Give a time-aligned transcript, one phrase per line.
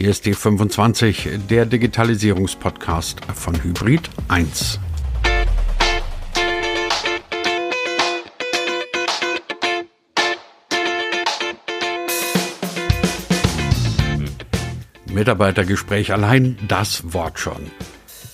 [0.00, 4.78] Hier ist die 25, der Digitalisierungspodcast von Hybrid 1.
[15.12, 17.68] Mitarbeitergespräch allein, das Wort schon.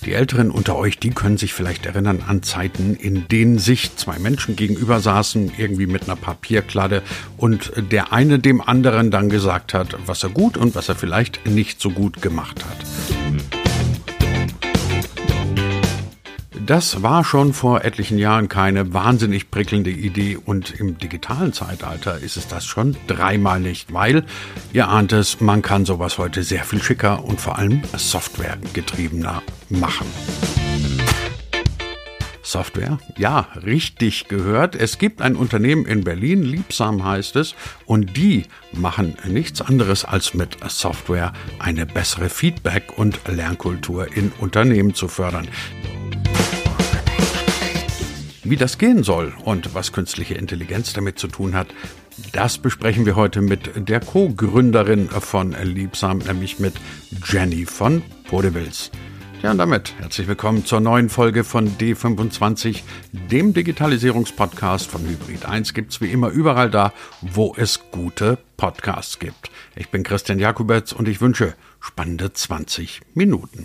[0.05, 4.19] Die Älteren unter euch, die können sich vielleicht erinnern an Zeiten, in denen sich zwei
[4.19, 7.01] Menschen gegenüber saßen, irgendwie mit einer Papierkladde
[7.37, 11.47] und der eine dem anderen dann gesagt hat, was er gut und was er vielleicht
[11.47, 13.14] nicht so gut gemacht hat.
[16.65, 22.37] Das war schon vor etlichen Jahren keine wahnsinnig prickelnde Idee und im digitalen Zeitalter ist
[22.37, 24.25] es das schon dreimal nicht, weil,
[24.73, 30.07] ihr ahnt es, man kann sowas heute sehr viel schicker und vor allem softwaregetriebener machen.
[32.41, 32.97] Software?
[33.15, 34.75] Ja, richtig gehört.
[34.75, 37.53] Es gibt ein Unternehmen in Berlin, Liebsam heißt es,
[37.85, 44.95] und die machen nichts anderes als mit Software eine bessere Feedback- und Lernkultur in Unternehmen
[44.95, 45.47] zu fördern.
[48.47, 51.65] Wie das gehen soll und was künstliche Intelligenz damit zu tun hat,
[52.31, 56.75] das besprechen wir heute mit der Co-Gründerin von Liebsam, nämlich mit
[57.25, 58.91] Jenny von Podewils.
[59.41, 62.81] Ja, und damit herzlich willkommen zur neuen Folge von D25,
[63.31, 65.73] dem Digitalisierungspodcast von Hybrid 1.
[65.73, 69.49] Gibt's wie immer überall da, wo es gute Podcasts gibt.
[69.75, 73.63] Ich bin Christian Jakubetz und ich wünsche spannende 20 Minuten.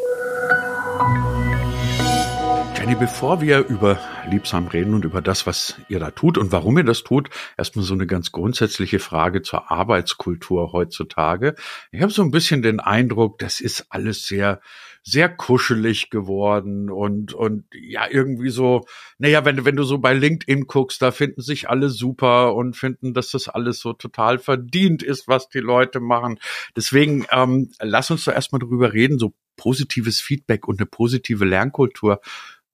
[2.81, 4.00] Jenny, bevor wir über
[4.31, 7.28] Liebsam reden und über das, was ihr da tut und warum ihr das tut,
[7.59, 11.56] erstmal so eine ganz grundsätzliche Frage zur Arbeitskultur heutzutage.
[11.92, 14.62] Ich habe so ein bisschen den Eindruck, das ist alles sehr,
[15.03, 18.87] sehr kuschelig geworden und, und ja, irgendwie so,
[19.19, 23.12] naja, wenn, wenn du so bei LinkedIn guckst, da finden sich alle super und finden,
[23.12, 26.39] dass das alles so total verdient ist, was die Leute machen.
[26.75, 32.22] Deswegen ähm, lass uns doch erstmal drüber reden, so positives Feedback und eine positive Lernkultur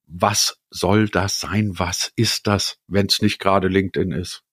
[0.07, 1.71] was soll das sein?
[1.73, 4.43] Was ist das, wenn es nicht gerade LinkedIn ist?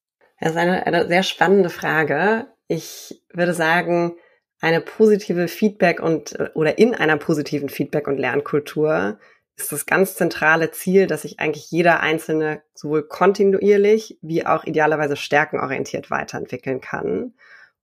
[0.40, 2.48] Das ist eine, eine sehr spannende Frage.
[2.68, 4.16] Ich würde sagen,
[4.60, 9.18] eine positive Feedback und oder in einer positiven Feedback- und Lernkultur
[9.56, 15.16] ist das ganz zentrale Ziel, dass sich eigentlich jeder Einzelne sowohl kontinuierlich wie auch idealerweise
[15.16, 17.34] stärkenorientiert weiterentwickeln kann.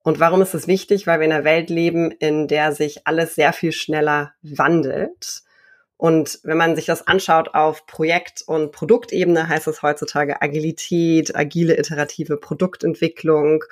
[0.04, 1.08] Und warum ist das wichtig?
[1.08, 5.44] Weil wir in einer Welt leben, in der sich alles sehr viel schneller wandelt.
[6.02, 11.78] Und wenn man sich das anschaut auf Projekt- und Produktebene, heißt es heutzutage Agilität, agile
[11.78, 13.64] iterative Produktentwicklung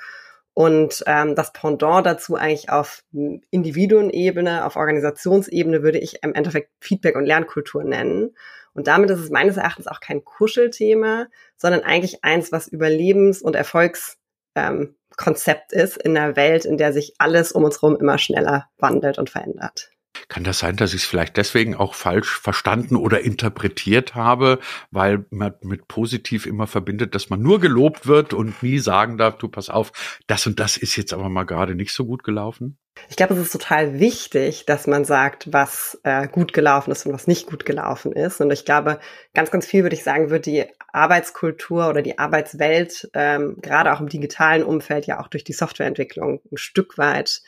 [0.54, 3.02] und ähm, das Pendant dazu eigentlich auf
[3.50, 8.36] Individuenebene, auf Organisationsebene würde ich im Endeffekt Feedback- und Lernkultur nennen.
[8.74, 11.26] Und damit ist es meines Erachtens auch kein Kuschelthema,
[11.56, 17.14] sondern eigentlich eins, was Überlebens- und Erfolgskonzept ähm, ist in einer Welt, in der sich
[17.18, 19.90] alles um uns herum immer schneller wandelt und verändert.
[20.28, 24.58] Kann das sein, dass ich es vielleicht deswegen auch falsch verstanden oder interpretiert habe,
[24.90, 29.38] weil man mit positiv immer verbindet, dass man nur gelobt wird und nie sagen darf,
[29.38, 29.92] du pass auf,
[30.26, 32.78] das und das ist jetzt aber mal gerade nicht so gut gelaufen?
[33.08, 37.12] Ich glaube, es ist total wichtig, dass man sagt, was äh, gut gelaufen ist und
[37.12, 38.40] was nicht gut gelaufen ist.
[38.40, 39.00] Und ich glaube,
[39.32, 44.00] ganz, ganz viel würde ich sagen, wird die Arbeitskultur oder die Arbeitswelt, ähm, gerade auch
[44.00, 47.42] im digitalen Umfeld, ja auch durch die Softwareentwicklung ein Stück weit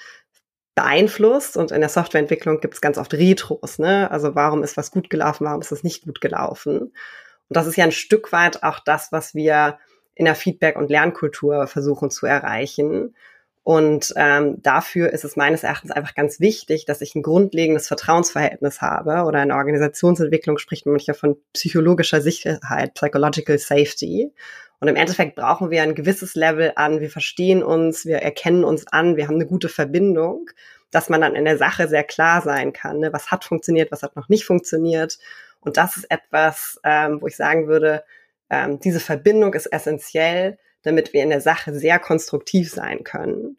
[0.74, 4.10] beeinflusst und in der Softwareentwicklung gibt es ganz oft Retros, ne?
[4.10, 6.78] Also warum ist was gut gelaufen, warum ist es nicht gut gelaufen?
[6.80, 9.78] Und das ist ja ein Stück weit auch das, was wir
[10.14, 13.14] in der Feedback- und Lernkultur versuchen zu erreichen.
[13.64, 18.80] Und ähm, dafür ist es meines Erachtens einfach ganz wichtig, dass ich ein grundlegendes Vertrauensverhältnis
[18.80, 19.24] habe.
[19.24, 24.32] Oder in der Organisationsentwicklung spricht man manchmal von psychologischer Sicherheit, Psychological Safety.
[24.80, 28.84] Und im Endeffekt brauchen wir ein gewisses Level an, wir verstehen uns, wir erkennen uns
[28.88, 30.50] an, wir haben eine gute Verbindung,
[30.90, 33.12] dass man dann in der Sache sehr klar sein kann, ne?
[33.12, 35.20] was hat funktioniert, was hat noch nicht funktioniert.
[35.60, 38.02] Und das ist etwas, ähm, wo ich sagen würde,
[38.50, 43.58] ähm, diese Verbindung ist essentiell, damit wir in der Sache sehr konstruktiv sein können.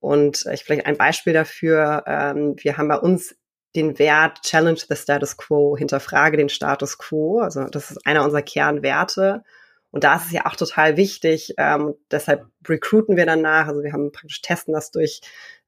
[0.00, 3.36] Und ich vielleicht ein Beispiel dafür, ähm, wir haben bei uns
[3.74, 7.40] den Wert Challenge the Status Quo, hinterfrage den Status Quo.
[7.40, 9.42] Also das ist einer unserer Kernwerte.
[9.90, 13.68] Und da ist es ja auch total wichtig, ähm, deshalb recruiten wir danach.
[13.68, 15.20] Also wir haben praktisch testen das durch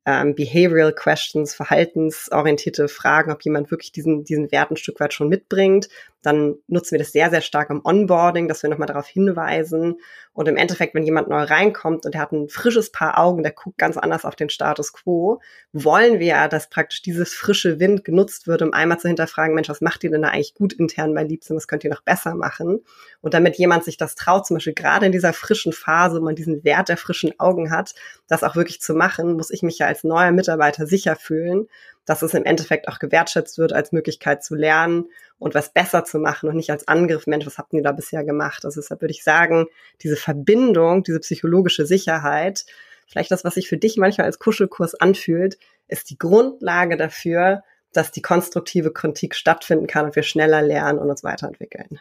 [0.05, 5.29] ähm, Behavioral Questions, verhaltensorientierte Fragen, ob jemand wirklich diesen, diesen Wert ein Stück weit schon
[5.29, 5.89] mitbringt,
[6.27, 10.01] dann nutzen wir das sehr, sehr stark im Onboarding, dass wir nochmal darauf hinweisen.
[10.33, 13.53] Und im Endeffekt, wenn jemand neu reinkommt und der hat ein frisches Paar Augen, der
[13.53, 15.41] guckt ganz anders auf den Status quo,
[15.73, 19.69] wollen wir ja, dass praktisch dieses frische Wind genutzt wird, um einmal zu hinterfragen, Mensch,
[19.69, 22.35] was macht ihr denn da eigentlich gut intern bei Liebsten, was könnt ihr noch besser
[22.35, 22.81] machen?
[23.21, 26.35] Und damit jemand sich das traut, zum Beispiel gerade in dieser frischen Phase, wo man
[26.35, 27.95] diesen Wert der frischen Augen hat,
[28.27, 31.69] das auch wirklich zu machen, muss ich mich ja als neuer Mitarbeiter sicher fühlen,
[32.07, 36.19] dass es im Endeffekt auch gewertschätzt wird als Möglichkeit zu lernen und was besser zu
[36.19, 38.65] machen und nicht als Angriff, Mensch, was habt ihr da bisher gemacht?
[38.65, 39.67] Also deshalb würde ich sagen,
[40.03, 42.65] diese Verbindung, diese psychologische Sicherheit,
[43.07, 45.59] vielleicht das, was sich für dich manchmal als Kuschelkurs anfühlt,
[45.89, 47.63] ist die Grundlage dafür,
[47.93, 52.01] dass die konstruktive Kritik stattfinden kann und wir schneller lernen und uns weiterentwickeln.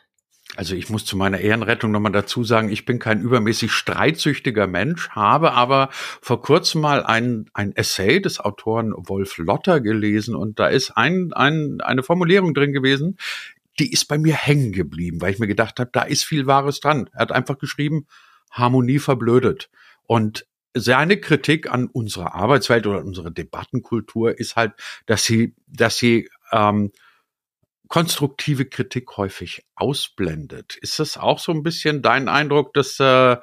[0.56, 5.10] Also ich muss zu meiner Ehrenrettung nochmal dazu sagen, ich bin kein übermäßig streitsüchtiger Mensch,
[5.10, 10.68] habe aber vor kurzem mal ein, ein Essay des Autoren Wolf Lotter gelesen und da
[10.68, 13.18] ist ein, ein, eine Formulierung drin gewesen,
[13.80, 16.80] die ist bei mir hängen geblieben, weil ich mir gedacht habe, da ist viel Wahres
[16.80, 17.10] dran.
[17.14, 18.08] Er hat einfach geschrieben,
[18.52, 19.70] Harmonie verblödet.
[20.08, 24.74] Und seine Kritik an unserer Arbeitswelt oder unserer Debattenkultur ist halt,
[25.06, 26.92] dass sie, dass sie ähm,
[27.88, 30.76] konstruktive Kritik häufig ausblendet.
[30.76, 33.38] Ist das auch so ein bisschen dein Eindruck, dass äh,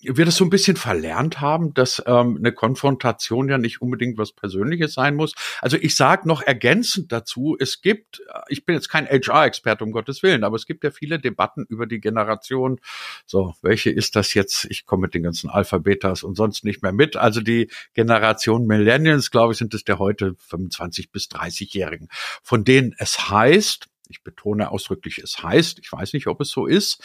[0.00, 4.32] wir das so ein bisschen verlernt haben, dass ähm, eine Konfrontation ja nicht unbedingt was
[4.32, 5.34] Persönliches sein muss.
[5.60, 10.22] Also ich sage noch ergänzend dazu, es gibt, ich bin jetzt kein HR-Experte um Gottes
[10.22, 12.80] Willen, aber es gibt ja viele Debatten über die Generation.
[13.26, 14.66] So, welche ist das jetzt?
[14.66, 17.16] Ich komme mit den ganzen Alphabetas und sonst nicht mehr mit.
[17.16, 22.08] Also die Generation Millennials, glaube ich, sind es der heute 25 bis 30-Jährigen,
[22.42, 26.66] von denen es heißt, ich betone ausdrücklich, es heißt, ich weiß nicht, ob es so
[26.66, 27.02] ist,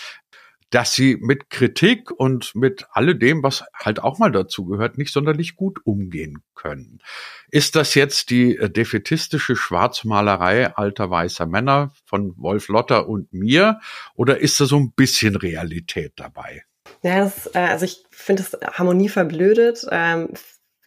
[0.69, 5.55] dass sie mit Kritik und mit alledem, was halt auch mal dazu gehört, nicht sonderlich
[5.55, 6.99] gut umgehen können.
[7.49, 13.79] Ist das jetzt die äh, defetistische Schwarzmalerei alter weißer Männer von Wolf Lotter und mir
[14.15, 16.63] oder ist da so ein bisschen Realität dabei?
[17.01, 19.85] Ja, das, äh, also ich finde es Harmonie verblödet.
[19.91, 20.29] Ähm,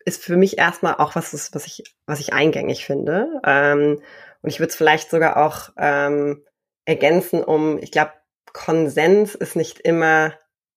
[0.05, 3.40] ist für mich erstmal auch was, was ich, was ich eingängig finde.
[3.44, 4.02] Ähm,
[4.43, 6.44] und ich würde es vielleicht sogar auch ähm,
[6.84, 8.12] ergänzen, um, ich glaube,
[8.52, 10.34] Konsens ist nicht immer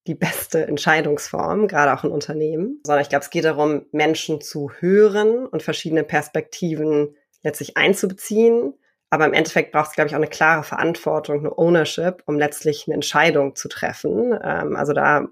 [0.07, 4.72] die beste Entscheidungsform, gerade auch in Unternehmen, sondern ich glaube, es geht darum, Menschen zu
[4.80, 8.74] hören und verschiedene Perspektiven letztlich einzubeziehen.
[9.10, 12.86] Aber im Endeffekt braucht es, glaube ich, auch eine klare Verantwortung, eine Ownership, um letztlich
[12.86, 14.38] eine Entscheidung zu treffen.
[14.44, 15.28] Ähm, also da,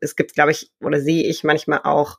[0.00, 2.18] es gibt, glaube ich, oder sehe ich manchmal auch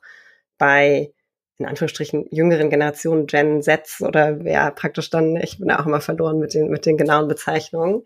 [0.58, 1.12] bei
[1.58, 6.38] in Anführungsstrichen jüngeren Generationen, Gen Z oder wer praktisch dann, ich bin auch immer verloren
[6.38, 8.04] mit den, mit den genauen Bezeichnungen,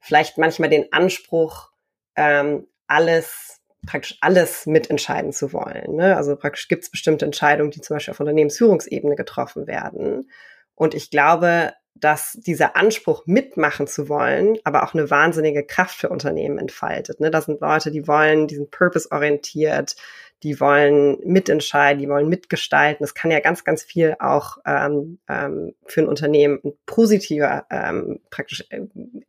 [0.00, 1.70] vielleicht manchmal den Anspruch,
[2.16, 5.96] ähm, alles, praktisch alles mitentscheiden zu wollen.
[5.96, 6.16] Ne?
[6.16, 10.30] Also praktisch gibt es bestimmte Entscheidungen, die zum Beispiel auf Unternehmensführungsebene getroffen werden.
[10.74, 16.10] Und ich glaube, dass dieser Anspruch mitmachen zu wollen, aber auch eine wahnsinnige Kraft für
[16.10, 17.20] Unternehmen entfaltet.
[17.20, 17.30] Ne?
[17.30, 19.96] Das sind Leute, die wollen, die sind purpose-orientiert,
[20.42, 23.02] die wollen mitentscheiden, die wollen mitgestalten.
[23.02, 28.64] Das kann ja ganz, ganz viel auch ähm, ähm, für ein Unternehmen positiver ähm, praktisch
[28.70, 28.82] äh,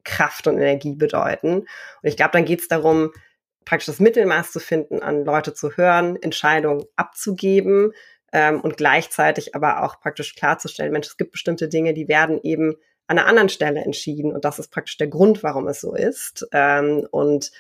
[0.04, 1.60] Kraft und Energie bedeuten.
[1.60, 1.68] Und
[2.04, 3.12] ich glaube, dann geht es darum,
[3.64, 7.94] praktisch das Mittelmaß zu finden, an Leute zu hören, Entscheidungen abzugeben
[8.34, 12.76] ähm, und gleichzeitig aber auch praktisch klarzustellen, Mensch, es gibt bestimmte Dinge, die werden eben
[13.08, 16.48] an einer anderen Stelle entschieden und das ist praktisch der Grund, warum es so ist.
[16.52, 17.52] Ähm, und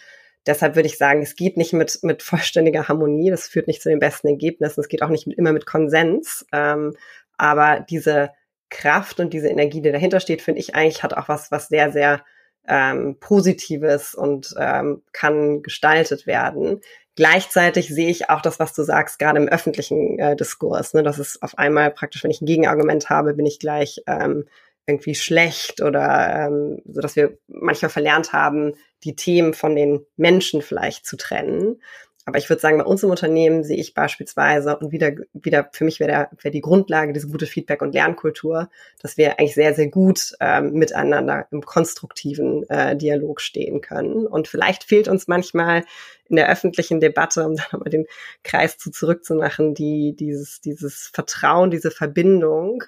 [0.47, 3.89] Deshalb würde ich sagen, es geht nicht mit, mit vollständiger Harmonie, das führt nicht zu
[3.89, 6.45] den besten Ergebnissen, es geht auch nicht mit, immer mit Konsens.
[6.51, 6.95] Ähm,
[7.38, 8.31] aber diese
[8.69, 11.91] Kraft und diese Energie, die dahinter steht, finde ich eigentlich hat auch was, was sehr,
[11.91, 12.23] sehr
[12.67, 16.81] ähm, Positives und ähm, kann gestaltet werden.
[17.15, 20.93] Gleichzeitig sehe ich auch das, was du sagst, gerade im öffentlichen äh, Diskurs.
[20.93, 21.01] Ne?
[21.01, 24.45] Das ist auf einmal praktisch, wenn ich ein Gegenargument habe, bin ich gleich ähm,
[24.86, 28.74] irgendwie schlecht oder ähm, so dass wir manchmal verlernt haben,
[29.04, 31.82] die Themen von den Menschen vielleicht zu trennen.
[32.27, 35.86] Aber ich würde sagen, bei uns im Unternehmen sehe ich beispielsweise und wieder, wieder für
[35.86, 38.70] mich wäre wär die Grundlage diese gute Feedback- und Lernkultur,
[39.01, 44.27] dass wir eigentlich sehr, sehr gut ähm, miteinander im konstruktiven äh, Dialog stehen können.
[44.27, 45.86] Und vielleicht fehlt uns manchmal
[46.25, 48.08] in der öffentlichen Debatte, um dann nochmal den
[48.44, 52.84] Kreis zu zurückzumachen, die, dieses, dieses Vertrauen, diese Verbindung,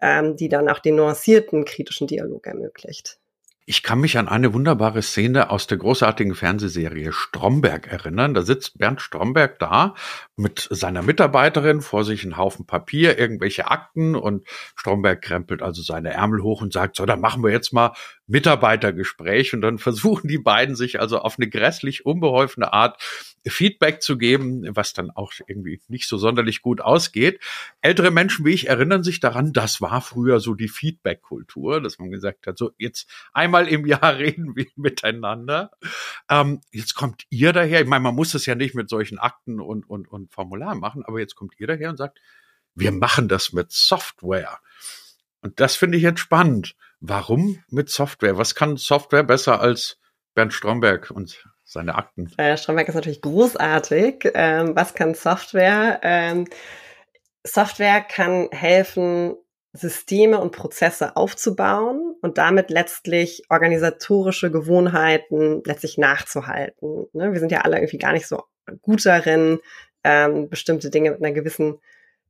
[0.00, 3.20] ähm, die dann auch den nuancierten kritischen Dialog ermöglicht.
[3.66, 8.34] Ich kann mich an eine wunderbare Szene aus der großartigen Fernsehserie Stromberg erinnern.
[8.34, 9.94] Da sitzt Bernd Stromberg da
[10.36, 16.10] mit seiner Mitarbeiterin vor sich einen Haufen Papier, irgendwelche Akten und Stromberg krempelt also seine
[16.10, 17.92] Ärmel hoch und sagt, so, dann machen wir jetzt mal
[18.30, 23.02] Mitarbeitergespräch und dann versuchen die beiden sich also auf eine grässlich unbeholfene Art
[23.46, 27.40] Feedback zu geben, was dann auch irgendwie nicht so sonderlich gut ausgeht.
[27.80, 32.10] Ältere Menschen wie ich erinnern sich daran, das war früher so die Feedback-Kultur, dass man
[32.10, 35.70] gesagt hat, so jetzt einmal im Jahr reden wir miteinander.
[36.28, 39.60] Ähm, jetzt kommt ihr daher, ich meine, man muss das ja nicht mit solchen Akten
[39.60, 42.20] und, und, und Formularen machen, aber jetzt kommt ihr daher und sagt,
[42.74, 44.60] wir machen das mit Software.
[45.42, 46.76] Und das finde ich jetzt spannend.
[47.00, 48.36] Warum mit Software?
[48.38, 49.98] Was kann Software besser als
[50.34, 52.30] Bernd Stromberg und seine Akten?
[52.36, 54.30] Äh, Stromberg ist natürlich großartig.
[54.34, 56.00] Ähm, was kann Software?
[56.02, 56.46] Ähm,
[57.42, 59.34] Software kann helfen,
[59.72, 67.06] Systeme und Prozesse aufzubauen und damit letztlich organisatorische Gewohnheiten letztlich nachzuhalten.
[67.12, 67.32] Ne?
[67.32, 68.42] Wir sind ja alle irgendwie gar nicht so
[68.82, 69.60] gut darin,
[70.02, 71.78] ähm, bestimmte Dinge mit einer gewissen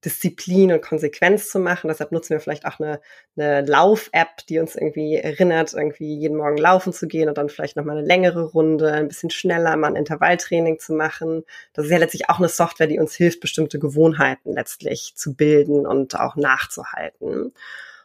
[0.05, 1.89] Disziplin und Konsequenz zu machen.
[1.89, 3.01] Deshalb nutzen wir vielleicht auch eine,
[3.37, 7.77] eine Lauf-App, die uns irgendwie erinnert, irgendwie jeden Morgen laufen zu gehen und dann vielleicht
[7.77, 11.45] nochmal eine längere Runde, ein bisschen schneller mal ein Intervalltraining zu machen.
[11.73, 15.87] Das ist ja letztlich auch eine Software, die uns hilft, bestimmte Gewohnheiten letztlich zu bilden
[15.87, 17.53] und auch nachzuhalten.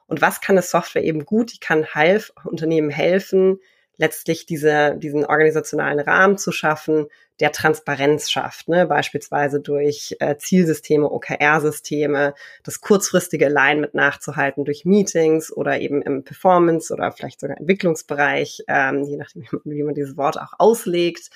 [0.08, 1.54] Und was kann eine Software eben gut?
[1.54, 3.60] Die kann Half Unternehmen helfen,
[3.98, 7.08] letztlich diese, diesen organisationalen Rahmen zu schaffen,
[7.40, 8.86] der Transparenz schafft, ne?
[8.86, 12.34] beispielsweise durch äh, Zielsysteme, OKR-Systeme,
[12.64, 19.04] das kurzfristige Alignment nachzuhalten durch Meetings oder eben im Performance oder vielleicht sogar Entwicklungsbereich, ähm,
[19.04, 21.30] je nachdem, wie man, wie man dieses Wort auch auslegt,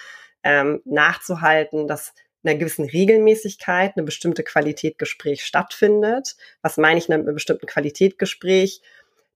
[0.43, 2.13] ähm, nachzuhalten, dass
[2.43, 6.37] einer gewissen Regelmäßigkeit eine bestimmte Qualität Gespräch stattfindet.
[6.61, 8.81] Was meine ich mit einem bestimmten Qualität Gespräch?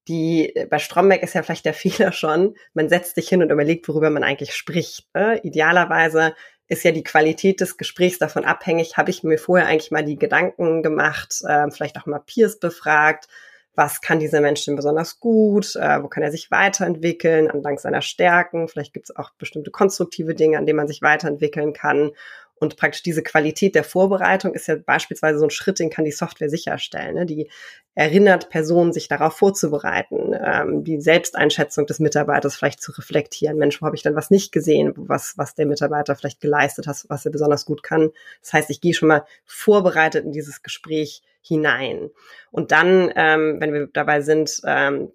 [0.08, 3.88] Die bei Stromberg ist ja vielleicht der Fehler schon, man setzt sich hin und überlegt,
[3.88, 5.08] worüber man eigentlich spricht.
[5.14, 5.40] Ne?
[5.44, 6.34] Idealerweise
[6.68, 10.18] ist ja die Qualität des Gesprächs davon abhängig, habe ich mir vorher eigentlich mal die
[10.18, 13.28] Gedanken gemacht, äh, vielleicht auch mal Peers befragt,
[13.76, 18.02] was kann dieser Mensch denn besonders gut, äh, wo kann er sich weiterentwickeln, anlang seiner
[18.02, 22.12] Stärken, vielleicht gibt es auch bestimmte konstruktive Dinge, an denen man sich weiterentwickeln kann
[22.56, 26.12] und praktisch diese Qualität der Vorbereitung ist ja beispielsweise so ein Schritt, den kann die
[26.12, 27.16] Software sicherstellen.
[27.16, 27.26] Ne?
[27.26, 27.50] Die
[27.96, 33.58] erinnert Personen, sich darauf vorzubereiten, ähm, die Selbsteinschätzung des Mitarbeiters vielleicht zu reflektieren.
[33.58, 37.06] Mensch, wo habe ich dann was nicht gesehen, was, was der Mitarbeiter vielleicht geleistet hat,
[37.10, 38.12] was er besonders gut kann.
[38.42, 42.10] Das heißt, ich gehe schon mal vorbereitet in dieses Gespräch hinein.
[42.52, 45.12] Und dann, ähm, wenn wir dabei sind, ähm,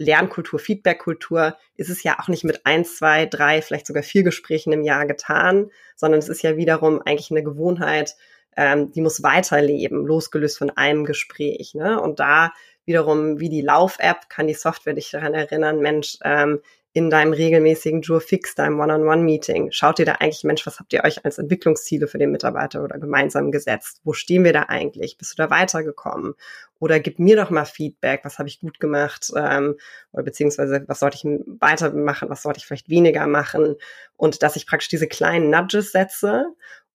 [0.00, 4.72] Lernkultur, Feedbackkultur ist es ja auch nicht mit eins, zwei, drei, vielleicht sogar vier Gesprächen
[4.72, 8.16] im Jahr getan, sondern es ist ja wiederum eigentlich eine Gewohnheit,
[8.56, 11.74] ähm, die muss weiterleben, losgelöst von einem Gespräch.
[11.74, 12.00] Ne?
[12.00, 12.52] Und da
[12.86, 16.60] wiederum, wie die Lauf-App, kann die Software dich daran erinnern, Mensch, ähm,
[16.92, 19.70] in deinem regelmäßigen Jour Fix, deinem One-on-One-Meeting?
[19.70, 22.98] Schaut ihr da eigentlich, Mensch, was habt ihr euch als Entwicklungsziele für den Mitarbeiter oder
[22.98, 24.00] gemeinsam gesetzt?
[24.02, 25.16] Wo stehen wir da eigentlich?
[25.16, 26.34] Bist du da weitergekommen?
[26.80, 29.30] Oder gib mir doch mal Feedback, was habe ich gut gemacht?
[29.36, 29.76] Ähm,
[30.12, 31.24] oder beziehungsweise, was sollte ich
[31.60, 33.76] weitermachen, was sollte ich vielleicht weniger machen?
[34.16, 36.46] Und dass ich praktisch diese kleinen Nudges setze,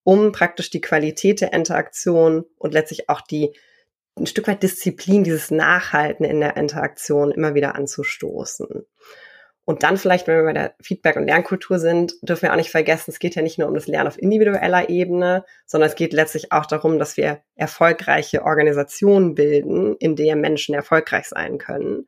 [0.02, 3.52] um praktisch die Qualität der Interaktion und letztlich auch die
[4.18, 8.86] ein Stück weit Disziplin, dieses Nachhalten in der Interaktion immer wieder anzustoßen.
[9.66, 12.70] Und dann vielleicht, wenn wir bei der Feedback- und Lernkultur sind, dürfen wir auch nicht
[12.70, 16.12] vergessen, es geht ja nicht nur um das Lernen auf individueller Ebene, sondern es geht
[16.12, 22.06] letztlich auch darum, dass wir erfolgreiche Organisationen bilden, in der Menschen erfolgreich sein können.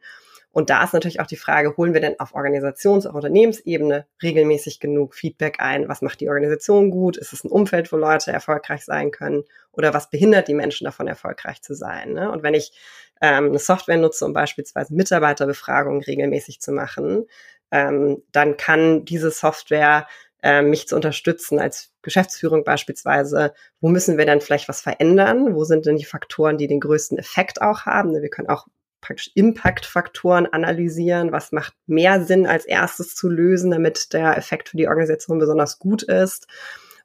[0.52, 4.80] Und da ist natürlich auch die Frage, holen wir denn auf Organisations- und Unternehmensebene regelmäßig
[4.80, 5.88] genug Feedback ein?
[5.88, 7.16] Was macht die Organisation gut?
[7.16, 9.44] Ist es ein Umfeld, wo Leute erfolgreich sein können?
[9.72, 12.12] Oder was behindert die Menschen davon, erfolgreich zu sein?
[12.12, 12.30] Ne?
[12.30, 12.72] Und wenn ich
[13.20, 17.26] ähm, eine Software nutze, um beispielsweise Mitarbeiterbefragungen regelmäßig zu machen,
[17.70, 20.06] ähm, dann kann diese Software
[20.42, 23.52] äh, mich zu unterstützen als Geschäftsführung beispielsweise.
[23.80, 25.54] Wo müssen wir dann vielleicht was verändern?
[25.54, 28.20] Wo sind denn die Faktoren, die den größten Effekt auch haben?
[28.20, 28.66] Wir können auch
[29.00, 31.32] praktisch Impact-Faktoren analysieren.
[31.32, 35.78] Was macht mehr Sinn als erstes zu lösen, damit der Effekt für die Organisation besonders
[35.78, 36.46] gut ist?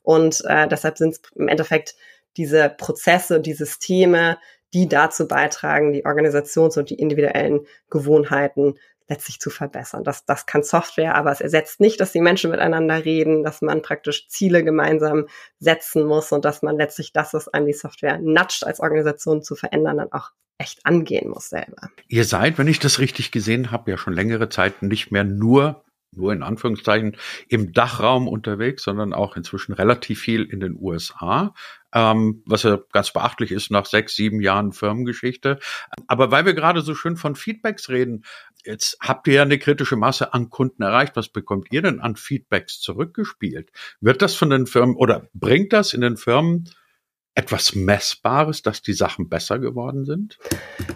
[0.02, 1.96] Und äh, deshalb sind es im Endeffekt
[2.38, 4.38] diese Prozesse und die Systeme,
[4.74, 8.76] die dazu beitragen, die Organisations- und die individuellen Gewohnheiten
[9.10, 10.04] letztlich zu verbessern.
[10.04, 13.82] Das, das kann Software, aber es ersetzt nicht, dass die Menschen miteinander reden, dass man
[13.82, 15.28] praktisch Ziele gemeinsam
[15.60, 19.56] setzen muss und dass man letztlich das, was einem die Software natscht, als Organisation zu
[19.56, 21.90] verändern, dann auch echt angehen muss selber.
[22.08, 25.84] Ihr seid, wenn ich das richtig gesehen habe, ja schon längere Zeit nicht mehr nur
[26.16, 27.18] nur in Anführungszeichen
[27.50, 31.56] im Dachraum unterwegs, sondern auch inzwischen relativ viel in den USA,
[31.94, 35.60] ähm, was ja ganz beachtlich ist nach sechs, sieben Jahren Firmengeschichte.
[36.08, 38.26] Aber weil wir gerade so schön von Feedbacks reden,
[38.66, 41.16] jetzt habt ihr ja eine kritische Masse an Kunden erreicht.
[41.16, 43.72] Was bekommt ihr denn an Feedbacks zurückgespielt?
[44.02, 46.70] Wird das von den Firmen oder bringt das in den Firmen
[47.36, 50.38] etwas Messbares, dass die Sachen besser geworden sind?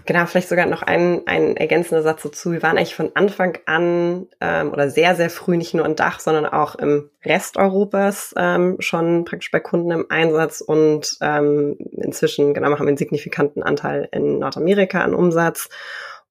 [0.05, 2.51] Genau, vielleicht sogar noch ein, ein ergänzender Satz dazu.
[2.51, 6.19] Wir waren eigentlich von Anfang an ähm, oder sehr, sehr früh nicht nur im Dach,
[6.19, 12.53] sondern auch im Rest Europas ähm, schon praktisch bei Kunden im Einsatz und ähm, inzwischen,
[12.53, 15.69] genau, machen wir einen signifikanten Anteil in Nordamerika an Umsatz.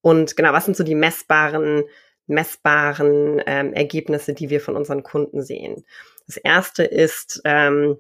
[0.03, 1.83] Und genau, was sind so die messbaren,
[2.29, 5.85] messbaren ähm, Ergebnisse, die wir von unseren Kunden sehen?
[6.29, 7.99] Das erste ist, ähm,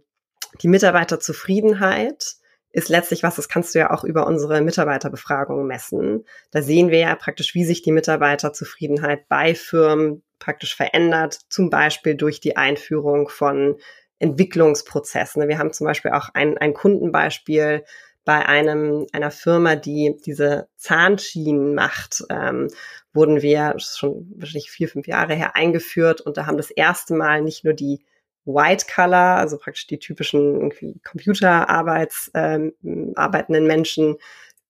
[0.63, 2.37] die Mitarbeiterzufriedenheit
[2.73, 6.27] ist letztlich was, das kannst du ja auch über unsere Mitarbeiterbefragung messen.
[6.51, 12.17] Da sehen wir ja praktisch, wie sich die Mitarbeiterzufriedenheit bei Firmen praktisch verändert, zum Beispiel
[12.17, 13.77] durch die Einführung von
[14.19, 15.49] Entwicklungsprozessen.
[15.49, 17.85] Wir haben zum Beispiel auch ein, ein Kundenbeispiel
[18.27, 22.69] bei einem einer Firma, die diese Zahnschienen macht, ähm,
[23.15, 27.41] wurden wir schon wahrscheinlich vier, fünf Jahre her eingeführt und da haben das erste Mal
[27.41, 28.05] nicht nur die
[28.47, 30.73] White Color, also praktisch die typischen
[31.05, 32.73] Computerarbeits ähm,
[33.17, 34.17] arbeitenden Menschen,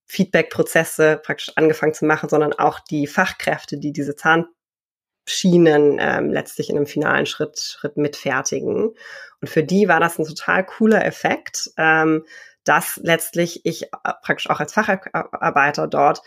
[0.07, 6.77] Feedback-Prozesse praktisch angefangen zu machen, sondern auch die Fachkräfte, die diese Zahnschienen ähm, letztlich in
[6.77, 8.95] einem finalen Schritt, Schritt mitfertigen.
[9.41, 12.25] Und für die war das ein total cooler Effekt, ähm,
[12.65, 13.89] dass letztlich ich äh,
[14.23, 16.23] praktisch auch als Facharbeiter dort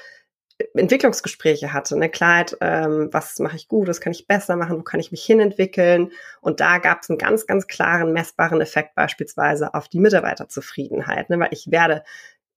[0.74, 4.84] Entwicklungsgespräche hatte, ne, Klarheit, ähm, was mache ich gut, was kann ich besser machen, wo
[4.84, 6.12] kann ich mich hinentwickeln.
[6.42, 11.40] Und da gab es einen ganz, ganz klaren, messbaren Effekt beispielsweise auf die Mitarbeiterzufriedenheit, ne,
[11.40, 12.04] weil ich werde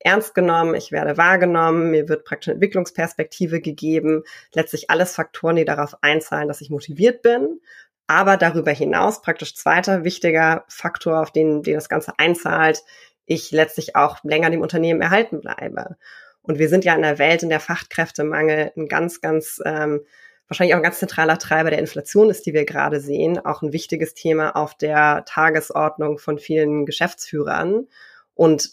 [0.01, 5.65] ernst genommen, ich werde wahrgenommen, mir wird praktisch eine Entwicklungsperspektive gegeben, letztlich alles Faktoren, die
[5.65, 7.61] darauf einzahlen, dass ich motiviert bin.
[8.09, 12.83] Aber darüber hinaus praktisch zweiter wichtiger Faktor, auf den, den das Ganze einzahlt,
[13.27, 15.97] ich letztlich auch länger dem Unternehmen erhalten bleibe.
[16.43, 20.05] Und wir sind ja in der Welt, in der Fachkräftemangel ein ganz, ganz, ähm,
[20.49, 23.73] wahrscheinlich auch ein ganz zentraler Treiber der Inflation ist, die wir gerade sehen, auch ein
[23.73, 27.87] wichtiges Thema auf der Tagesordnung von vielen Geschäftsführern.
[28.35, 28.71] Und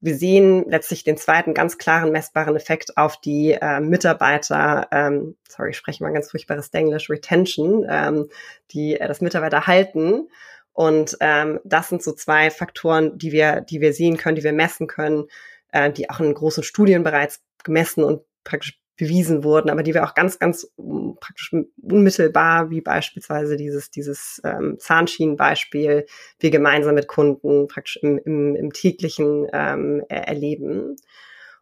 [0.00, 5.70] wir sehen letztlich den zweiten ganz klaren messbaren Effekt auf die äh, Mitarbeiter, ähm, sorry,
[5.70, 8.28] ich spreche mal ganz furchtbares Englisch, Retention, ähm,
[8.72, 10.28] die äh, das Mitarbeiter halten.
[10.72, 14.52] Und ähm, das sind so zwei Faktoren, die wir, die wir sehen können, die wir
[14.52, 15.24] messen können,
[15.76, 20.04] äh, die auch in großen Studien bereits gemessen und praktisch bewiesen wurden, aber die wir
[20.04, 26.06] auch ganz, ganz um, praktisch unmittelbar, wie beispielsweise dieses, dieses ähm, Zahnschienenbeispiel,
[26.40, 30.96] wir gemeinsam mit Kunden praktisch im, im, im täglichen ähm, erleben.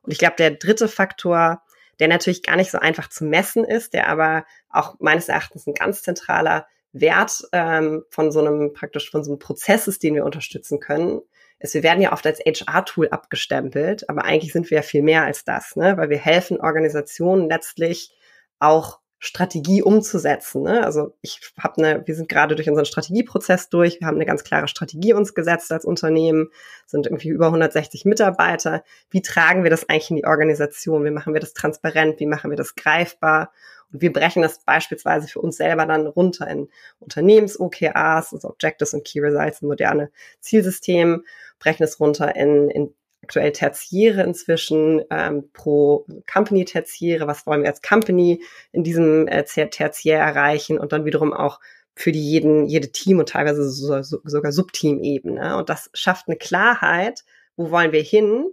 [0.03, 1.63] Und ich glaube, der dritte Faktor,
[1.99, 5.75] der natürlich gar nicht so einfach zu messen ist, der aber auch meines Erachtens ein
[5.75, 10.25] ganz zentraler Wert ähm, von so einem praktisch von so einem Prozess ist, den wir
[10.25, 11.21] unterstützen können,
[11.59, 15.25] ist, wir werden ja oft als HR-Tool abgestempelt, aber eigentlich sind wir ja viel mehr
[15.25, 15.97] als das, ne?
[15.97, 18.13] weil wir helfen Organisationen letztlich
[18.59, 20.65] auch Strategie umzusetzen.
[20.65, 20.85] Ne?
[20.85, 24.45] Also ich habe eine, wir sind gerade durch unseren Strategieprozess durch, wir haben eine ganz
[24.45, 26.51] klare Strategie uns gesetzt als Unternehmen,
[26.85, 28.85] sind irgendwie über 160 Mitarbeiter.
[29.09, 31.07] Wie tragen wir das eigentlich in die Organisation?
[31.07, 32.21] Wie machen wir das transparent?
[32.21, 33.51] Wie machen wir das greifbar?
[33.91, 39.07] Und wir brechen das beispielsweise für uns selber dann runter in Unternehmens-OKRs, also Objectives und
[39.07, 41.25] Key Results, moderne Zielsystem
[41.65, 47.27] brechen es runter in, in aktuell Tertiäre inzwischen ähm, pro Company Tertiäre.
[47.27, 51.59] Was wollen wir als Company in diesem äh, Tertiär erreichen und dann wiederum auch
[51.97, 55.57] für die jeden, jede Team und teilweise so, so, sogar Subteam-Ebene.
[55.57, 57.25] Und das schafft eine Klarheit,
[57.57, 58.47] wo wollen wir hin?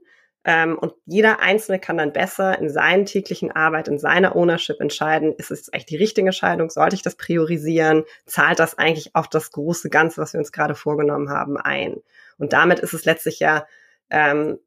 [0.44, 5.34] Ähm, und jeder Einzelne kann dann besser in seinen täglichen Arbeit, in seiner Ownership entscheiden,
[5.38, 6.70] ist es echt die richtige Entscheidung?
[6.72, 8.06] Sollte ich das priorisieren?
[8.26, 11.98] Zahlt das eigentlich auf das große Ganze, was wir uns gerade vorgenommen haben, ein?
[12.38, 13.68] Und damit ist es letztlich ja
[14.10, 14.58] ähm,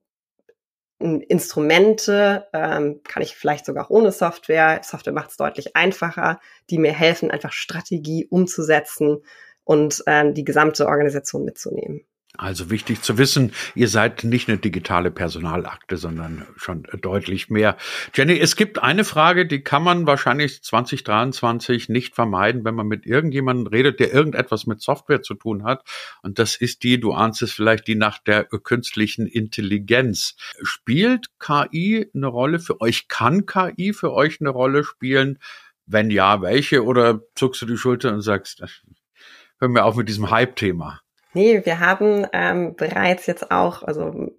[1.00, 4.80] Instrumente, ähm, kann ich vielleicht sogar auch ohne Software.
[4.84, 9.22] Software macht es deutlich einfacher, die mir helfen, einfach Strategie umzusetzen
[9.64, 12.06] und ähm, die gesamte Organisation mitzunehmen.
[12.36, 17.76] Also wichtig zu wissen, ihr seid nicht eine digitale Personalakte, sondern schon deutlich mehr.
[18.12, 23.06] Jenny, es gibt eine Frage, die kann man wahrscheinlich 2023 nicht vermeiden, wenn man mit
[23.06, 25.84] irgendjemandem redet, der irgendetwas mit Software zu tun hat.
[26.22, 30.34] Und das ist die, du ahnst es vielleicht, die nach der künstlichen Intelligenz.
[30.60, 33.06] Spielt KI eine Rolle für euch?
[33.06, 35.38] Kann KI für euch eine Rolle spielen?
[35.86, 36.82] Wenn ja, welche?
[36.84, 38.60] Oder zuckst du die Schulter und sagst,
[39.60, 41.03] hör mir auf mit diesem Hype-Thema?
[41.34, 44.32] Nee, wir haben ähm, bereits jetzt auch, also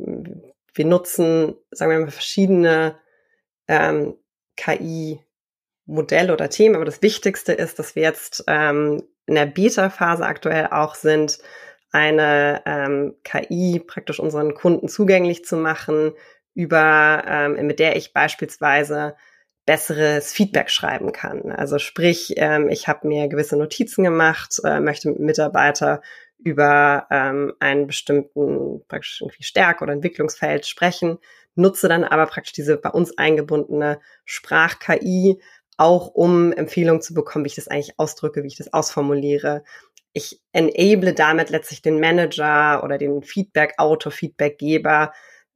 [0.73, 2.97] wir nutzen, sagen wir mal, verschiedene
[3.67, 4.15] ähm,
[4.55, 10.67] KI-Modelle oder Themen, aber das Wichtigste ist, dass wir jetzt ähm, in der Beta-Phase aktuell
[10.67, 11.39] auch sind,
[11.91, 16.13] eine ähm, KI praktisch unseren Kunden zugänglich zu machen,
[16.53, 19.15] über ähm, mit der ich beispielsweise
[19.65, 21.51] besseres Feedback schreiben kann.
[21.51, 26.01] Also sprich, ähm, ich habe mir gewisse Notizen gemacht, äh, möchte mit Mitarbeiter
[26.37, 31.17] über ähm, einen bestimmten praktisch irgendwie Stärke oder Entwicklungsfeld sprechen,
[31.55, 35.39] nutze dann aber praktisch diese bei uns eingebundene Sprach-KI
[35.77, 39.63] auch um Empfehlungen zu bekommen, wie ich das eigentlich ausdrücke, wie ich das ausformuliere.
[40.13, 45.11] Ich enable damit letztlich den Manager oder den Feedback-Autor, Feedbackgeber,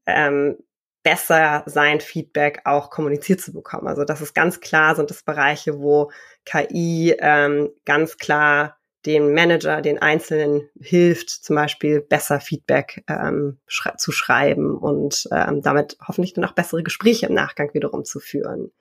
[0.06, 0.58] ähm,
[1.04, 3.88] besser sein Feedback auch kommuniziert zu bekommen.
[3.88, 6.12] Also das ist ganz klar, sind das Bereiche, wo
[6.46, 13.94] KI ähm, ganz klar dem Manager, den Einzelnen hilft, zum Beispiel besser Feedback ähm, schrei
[13.98, 18.72] zu schreiben und ähm, damit hoffentlich dann auch bessere Gespräche im Nachgang wiederum zu führen.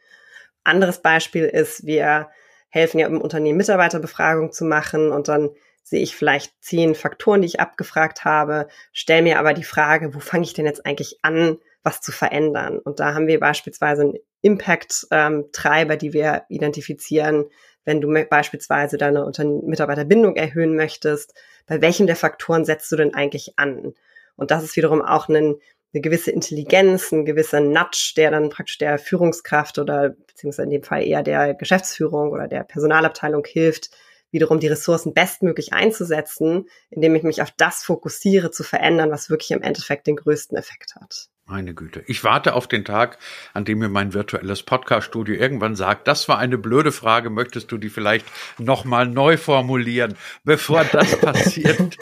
[0.64, 2.28] Anderes Beispiel ist, wir
[2.68, 5.50] helfen ja im Unternehmen Mitarbeiterbefragung zu machen und dann
[5.83, 10.20] sehe ich vielleicht zehn Faktoren, die ich abgefragt habe, stelle mir aber die Frage, wo
[10.20, 12.78] fange ich denn jetzt eigentlich an, was zu verändern?
[12.78, 17.46] Und da haben wir beispielsweise einen Impact-Treiber, ähm, die wir identifizieren,
[17.88, 19.33] wenn du beispielsweise deine
[19.64, 21.33] Mitarbeiterbindung erhöhen möchtest,
[21.66, 23.94] bei welchem der Faktoren setzt du denn eigentlich an?
[24.37, 25.57] Und das ist wiederum auch ein,
[25.94, 30.83] eine gewisse Intelligenz, ein gewisser Nudge, der dann praktisch der Führungskraft oder beziehungsweise in dem
[30.83, 33.88] Fall eher der Geschäftsführung oder der Personalabteilung hilft,
[34.31, 39.53] wiederum die Ressourcen bestmöglich einzusetzen, indem ich mich auf das fokussiere, zu verändern, was wirklich
[39.53, 41.31] im Endeffekt den größten Effekt hat.
[41.48, 42.02] Meine Güte.
[42.06, 43.16] Ich warte auf den Tag,
[43.54, 47.78] an dem mir mein virtuelles Podcast-Studio irgendwann sagt, das war eine blöde Frage, möchtest du
[47.78, 48.26] die vielleicht
[48.58, 50.14] nochmal neu formulieren?
[50.44, 51.96] Bevor das passiert,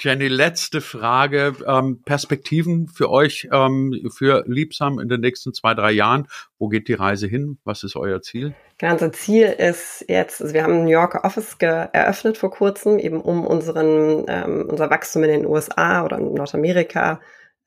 [0.00, 1.54] Jenny, letzte Frage.
[1.68, 6.26] Ähm, Perspektiven für euch, ähm, für Liebsam in den nächsten zwei, drei Jahren.
[6.58, 7.58] Wo geht die Reise hin?
[7.62, 8.54] Was ist euer Ziel?
[8.78, 12.98] Genau, unser Ziel ist jetzt, also wir haben ein New Yorker Office eröffnet vor kurzem,
[12.98, 17.20] eben um unseren, ähm, unser Wachstum in den USA oder in Nordamerika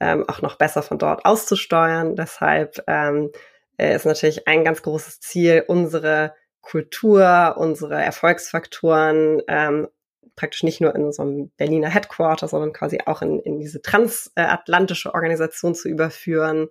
[0.03, 2.17] ähm, auch noch besser von dort auszusteuern.
[2.17, 3.31] Deshalb ähm,
[3.77, 9.87] äh, ist natürlich ein ganz großes Ziel, unsere Kultur, unsere Erfolgsfaktoren ähm,
[10.35, 15.75] praktisch nicht nur in unserem Berliner Headquarter, sondern quasi auch in, in diese transatlantische Organisation
[15.75, 16.69] zu überführen,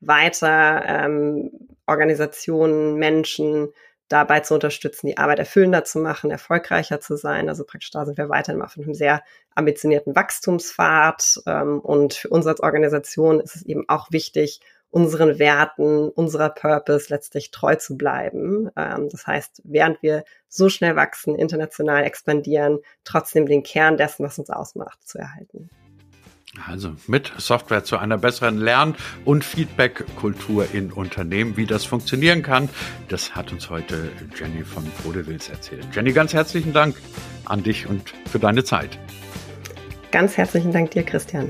[0.00, 1.50] weiter ähm,
[1.86, 3.72] Organisationen, Menschen
[4.08, 7.48] dabei zu unterstützen, die Arbeit erfüllender zu machen, erfolgreicher zu sein.
[7.48, 9.22] Also praktisch da sind wir weiterhin auf einem sehr
[9.54, 11.40] ambitionierten Wachstumspfad.
[11.46, 17.06] Ähm, und für uns als Organisation ist es eben auch wichtig, unseren Werten, unserer Purpose
[17.08, 18.70] letztlich treu zu bleiben.
[18.76, 24.38] Ähm, das heißt, während wir so schnell wachsen, international expandieren, trotzdem den Kern dessen, was
[24.38, 25.68] uns ausmacht, zu erhalten.
[26.68, 32.68] Also mit Software zu einer besseren Lern- und Feedback-Kultur in Unternehmen, wie das funktionieren kann.
[33.08, 35.86] Das hat uns heute Jenny von Bodewils erzählt.
[35.92, 36.96] Jenny, ganz herzlichen Dank
[37.44, 38.98] an dich und für deine Zeit.
[40.10, 41.48] Ganz herzlichen Dank dir, Christian.